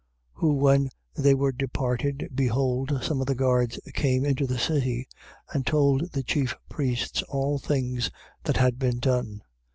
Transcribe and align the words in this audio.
28:11. 0.37 0.41
Who 0.41 0.53
when 0.53 0.89
they 1.13 1.35
were 1.35 1.51
departed, 1.51 2.27
behold, 2.33 3.01
some 3.03 3.21
of 3.21 3.27
the 3.27 3.35
guards 3.35 3.79
came 3.93 4.25
into 4.25 4.47
the 4.47 4.57
city 4.57 5.07
and 5.53 5.63
told 5.63 6.11
the 6.11 6.23
chief 6.23 6.55
priests 6.69 7.21
all 7.29 7.59
things 7.59 8.09
that 8.45 8.57
had 8.57 8.79
been 8.79 8.97
done. 8.97 9.43